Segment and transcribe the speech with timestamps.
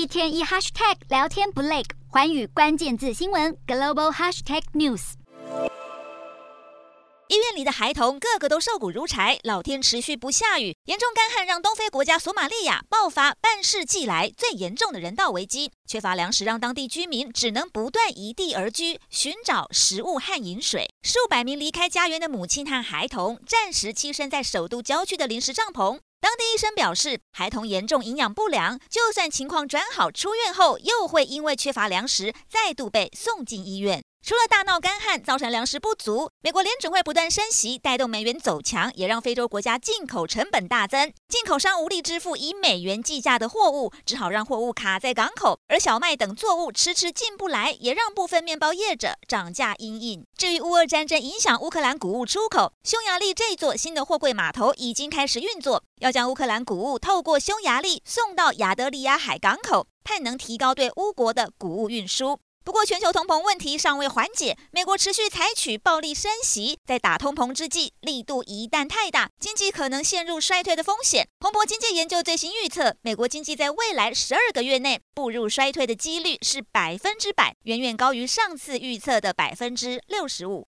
[0.00, 5.12] 一天一 hashtag 聊天不累，寰宇关键字新闻 global hashtag news。
[7.28, 15.70] 医院里的孩童个个都瘦骨如柴，老天持续不下雨，严重干旱让东非国家索马利亚爆发半世纪来最严重的人道危机。
[15.86, 20.88] 缺乏粮食让当地居民只能不断移地而居，寻找食物和饮水。
[21.02, 25.98] 数百名离开家园的母亲和孩童暂时栖身在首都郊区的临时帐篷。
[26.20, 34.04] 当地医生表示，孩童严重营养不良，就算情况转好，出院后又会因为缺乏粮食，再度被送进医院。
[34.22, 41.10] 除了大闹干旱造成粮食不足，美国联准会不断升息，带动美元走强，也让非洲国家进口成本大增。
[41.26, 45.58] 进口商无力支付以美元计价的货物，只好让货物卡在港口。
[45.68, 50.26] 而小麦等作物迟迟进不来，也让部分面包业者涨价阴影。
[50.36, 62.38] 至于乌俄战争影响乌克兰谷物出口，匈牙利这座新的货柜码头已经开始运作，要将乌克兰谷物透过匈牙利送到亚得里亚海港口，盼能提高对乌国的谷物运输。
[62.70, 71.26] 不过，全球通膨问题尚未缓解，美国持续采取暴力升息，在打通膨之际，力度一旦太大，经济可能陷入衰退的风险。
[71.40, 80.58] 彭博经济研究最新预测，美国经济在未来十二个月内步入衰退的几率是百分之百，远远高于上次预测的百分之六十五。